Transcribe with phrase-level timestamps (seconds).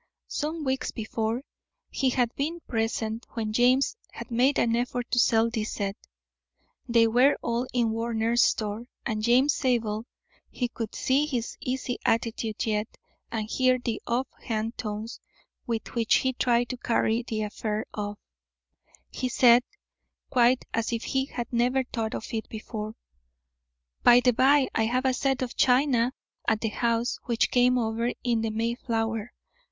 [0.29, 1.43] Some weeks before,
[1.91, 5.95] he had been present when James had made an effort to sell this set.
[6.89, 10.07] They were all in Warner's store, and James Zabel
[10.49, 12.97] (he could see his easy attitude yet,
[13.31, 15.19] and hear the off hand tones
[15.67, 18.17] with which he tried to carry the affair off)
[19.13, 19.63] had said,
[20.31, 22.95] quite as if he had never thought of it before:
[24.01, 26.11] "By the by, I have a set of china
[26.47, 29.31] at the house which came over in the Mayflower.